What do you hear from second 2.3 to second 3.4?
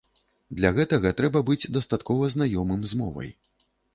знаёмым з мовай.